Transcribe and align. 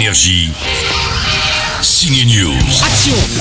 Énergie. 0.00 0.48
News. 2.26 2.54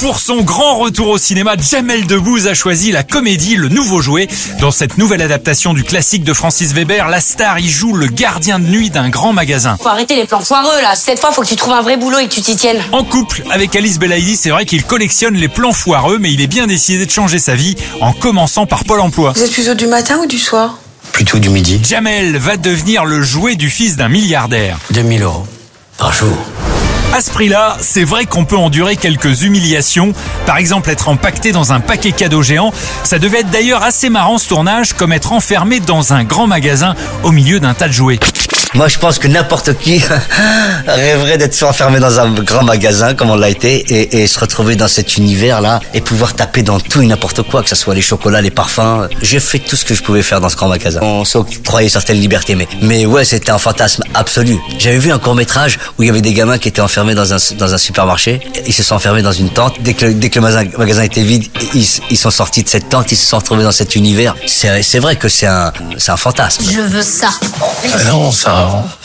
Pour 0.01 0.19
son 0.19 0.41
grand 0.41 0.75
retour 0.75 1.07
au 1.07 1.17
cinéma, 1.17 1.55
Jamel 1.57 2.05
Debbouze 2.05 2.47
a 2.47 2.53
choisi 2.53 2.91
la 2.91 3.03
comédie 3.03 3.55
Le 3.55 3.69
Nouveau 3.69 4.01
Jouet. 4.01 4.27
Dans 4.59 4.69
cette 4.69 4.97
nouvelle 4.97 5.21
adaptation 5.21 5.73
du 5.73 5.85
classique 5.85 6.25
de 6.25 6.33
Francis 6.33 6.73
Weber, 6.73 7.07
la 7.07 7.21
star 7.21 7.59
y 7.59 7.69
joue 7.69 7.93
le 7.93 8.07
gardien 8.07 8.59
de 8.59 8.65
nuit 8.67 8.89
d'un 8.89 9.07
grand 9.07 9.31
magasin. 9.31 9.77
Faut 9.81 9.87
arrêter 9.87 10.17
les 10.17 10.25
plans 10.25 10.41
foireux 10.41 10.81
là. 10.81 10.97
Cette 10.97 11.19
fois, 11.19 11.31
faut 11.31 11.43
que 11.43 11.47
tu 11.47 11.55
trouves 11.55 11.71
un 11.71 11.81
vrai 11.81 11.95
boulot 11.95 12.19
et 12.19 12.27
que 12.27 12.33
tu 12.33 12.41
t'y 12.41 12.57
tiennes. 12.57 12.83
En 12.91 13.05
couple 13.05 13.41
avec 13.51 13.73
Alice 13.77 13.97
Belaïdi, 13.97 14.35
c'est 14.35 14.49
vrai 14.49 14.65
qu'il 14.65 14.83
collectionne 14.83 15.35
les 15.35 15.47
plans 15.47 15.71
foireux, 15.71 16.17
mais 16.19 16.33
il 16.33 16.41
est 16.41 16.47
bien 16.47 16.67
décidé 16.67 17.05
de 17.05 17.11
changer 17.11 17.39
sa 17.39 17.55
vie 17.55 17.77
en 18.01 18.11
commençant 18.11 18.65
par 18.65 18.83
Pôle 18.83 18.99
emploi. 18.99 19.31
Vous 19.33 19.43
êtes 19.43 19.53
plutôt 19.53 19.75
du 19.75 19.87
matin 19.87 20.19
ou 20.21 20.25
du 20.25 20.37
soir 20.37 20.77
Plutôt 21.13 21.39
du 21.39 21.49
midi. 21.49 21.79
Jamel 21.87 22.35
va 22.35 22.57
devenir 22.57 23.05
le 23.05 23.23
jouet 23.23 23.55
du 23.55 23.69
fils 23.69 23.95
d'un 23.95 24.09
milliardaire. 24.09 24.77
2000 24.91 25.23
euros 25.23 25.45
par 25.99 26.13
jour. 26.13 26.37
À 27.11 27.21
ce 27.21 27.31
prix-là, 27.31 27.75
c'est 27.81 28.03
vrai 28.03 28.25
qu'on 28.25 28.45
peut 28.45 28.55
endurer 28.55 28.95
quelques 28.95 29.41
humiliations. 29.41 30.13
Par 30.45 30.57
exemple, 30.57 30.89
être 30.91 31.09
empaqueté 31.09 31.51
dans 31.51 31.73
un 31.73 31.79
paquet 31.79 32.11
cadeau 32.11 32.43
géant. 32.43 32.71
Ça 33.03 33.17
devait 33.17 33.39
être 33.39 33.49
d'ailleurs 33.49 33.83
assez 33.83 34.09
marrant 34.09 34.37
ce 34.37 34.47
tournage, 34.47 34.93
comme 34.93 35.11
être 35.11 35.33
enfermé 35.33 35.79
dans 35.79 36.13
un 36.13 36.23
grand 36.23 36.45
magasin 36.45 36.95
au 37.23 37.31
milieu 37.31 37.59
d'un 37.59 37.73
tas 37.73 37.87
de 37.87 37.93
jouets. 37.93 38.19
Moi, 38.75 38.87
je 38.87 38.99
pense 38.99 39.17
que 39.17 39.27
n'importe 39.27 39.73
qui 39.79 39.99
rêverait 40.87 41.37
d'être 41.39 41.61
enfermé 41.63 41.99
dans 41.99 42.19
un 42.19 42.29
grand 42.31 42.63
magasin, 42.63 43.15
comme 43.15 43.31
on 43.31 43.35
l'a 43.35 43.49
été, 43.49 43.77
et, 43.89 44.21
et 44.21 44.27
se 44.27 44.39
retrouver 44.39 44.75
dans 44.75 44.87
cet 44.87 45.17
univers-là, 45.17 45.79
et 45.95 46.01
pouvoir 46.01 46.35
taper 46.35 46.61
dans 46.61 46.79
tout 46.79 47.01
et 47.01 47.07
n'importe 47.07 47.41
quoi, 47.43 47.63
que 47.63 47.69
ce 47.69 47.75
soit 47.75 47.95
les 47.95 48.01
chocolats, 48.01 48.41
les 48.41 48.51
parfums. 48.51 49.07
J'ai 49.23 49.39
fait 49.39 49.57
tout 49.59 49.75
ce 49.75 49.83
que 49.85 49.95
je 49.95 50.03
pouvais 50.03 50.21
faire 50.21 50.39
dans 50.39 50.49
ce 50.49 50.55
grand 50.55 50.67
magasin. 50.67 50.99
On 51.01 51.25
s'octroyait 51.25 51.89
certaines 51.89 52.19
libertés, 52.19 52.53
mais, 52.53 52.67
mais 52.81 53.05
ouais, 53.07 53.25
c'était 53.25 53.49
un 53.51 53.57
fantasme 53.57 54.03
absolu. 54.13 54.57
J'avais 54.77 54.99
vu 54.99 55.11
un 55.11 55.17
court-métrage 55.19 55.79
où 55.97 56.03
il 56.03 56.07
y 56.07 56.09
avait 56.11 56.21
des 56.21 56.33
gamins 56.33 56.59
qui 56.59 56.67
étaient 56.67 56.81
enfermés 56.81 57.15
dans 57.15 57.33
un, 57.33 57.37
dans 57.57 57.73
un 57.73 57.77
supermarché. 57.79 58.39
Ils 58.67 58.73
se 58.73 58.83
sont 58.83 58.93
enfermés 58.95 59.23
dans 59.23 59.31
une 59.31 59.49
tente. 59.49 59.77
Dès 59.81 59.95
que, 59.95 60.05
le- 60.05 60.13
dès 60.13 60.29
que 60.29 60.35
le 60.39 60.41
magasin, 60.45 60.69
magasin 60.77 61.01
était 61.03 61.23
vide, 61.23 61.45
ils, 61.73 61.87
ils 62.11 62.17
sont 62.17 62.29
sortis 62.31 62.63
de 62.63 62.69
cette 62.69 62.89
tente, 62.89 63.11
ils 63.11 63.17
se 63.17 63.25
sont 63.25 63.37
retrouvés 63.39 63.63
dans 63.63 63.71
cet 63.71 63.95
univers. 63.95 64.35
C'est 64.45 64.83
c'est 64.83 64.99
vrai 64.99 65.15
que 65.15 65.27
c'est 65.27 65.47
un, 65.47 65.73
c'est 65.97 66.11
un 66.11 66.17
fantasme. 66.17 66.63
Je 66.71 66.81
veux 66.81 67.01
ça. 67.01 67.29
Ah 67.61 68.03
non, 68.11 68.31
ça, 68.31 68.58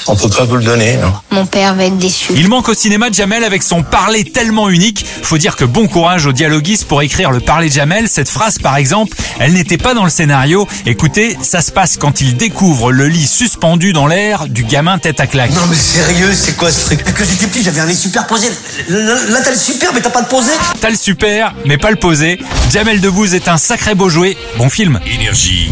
on 0.06 0.16
peut 0.16 0.28
pas 0.28 0.44
vous 0.44 0.56
le 0.56 0.64
donner, 0.64 0.96
non. 0.96 1.12
Mon 1.30 1.46
père 1.46 1.74
va 1.74 1.84
être 1.84 1.98
déçu. 1.98 2.32
Il 2.36 2.48
manque 2.48 2.68
au 2.68 2.74
cinéma 2.74 3.10
Jamel 3.10 3.44
avec 3.44 3.62
son 3.62 3.82
parler 3.82 4.24
tellement 4.24 4.68
unique. 4.68 5.04
Faut 5.22 5.38
dire 5.38 5.56
que 5.56 5.64
bon 5.64 5.88
courage 5.88 6.26
aux 6.26 6.32
dialoguistes 6.32 6.86
pour 6.86 7.02
écrire 7.02 7.30
le 7.30 7.40
parler 7.40 7.68
de 7.68 7.74
Jamel. 7.74 8.08
Cette 8.08 8.28
phrase, 8.28 8.58
par 8.58 8.76
exemple, 8.76 9.16
elle 9.38 9.52
n'était 9.52 9.78
pas 9.78 9.94
dans 9.94 10.04
le 10.04 10.10
scénario. 10.10 10.68
Écoutez, 10.86 11.36
ça 11.42 11.60
se 11.60 11.72
passe 11.72 11.96
quand 11.96 12.20
il 12.20 12.36
découvre 12.36 12.92
le 12.92 13.08
lit 13.08 13.26
suspendu 13.26 13.92
dans 13.92 14.06
l'air 14.06 14.46
du 14.48 14.64
gamin 14.64 14.98
tête 14.98 15.20
à 15.20 15.26
claque. 15.26 15.50
Non 15.52 15.66
mais 15.68 15.76
sérieux, 15.76 16.32
c'est 16.34 16.56
quoi 16.56 16.70
ce 16.70 16.86
truc 16.86 17.04
Que 17.04 17.24
j'étais 17.24 17.46
petit, 17.46 17.62
j'avais 17.62 17.80
un 17.80 17.86
lit 17.86 17.96
superposé. 17.96 18.48
Là, 18.88 19.14
là, 19.28 19.38
t'as 19.42 19.50
le 19.50 19.56
super, 19.56 19.92
mais 19.94 20.00
t'as 20.00 20.10
pas 20.10 20.22
de 20.22 20.28
posé. 20.28 20.50
T'as 20.80 20.90
le 20.90 20.96
super, 20.96 21.54
mais 21.64 21.78
pas 21.78 21.90
le 21.90 21.96
posé. 21.96 22.38
Jamel 22.70 23.00
Debbouze 23.00 23.34
est 23.34 23.48
un 23.48 23.56
sacré 23.58 23.94
beau 23.94 24.08
jouet. 24.08 24.36
Bon 24.58 24.68
film. 24.68 25.00
Énergie. 25.06 25.70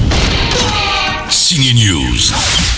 Signe 1.30 1.74
News. 1.74 2.71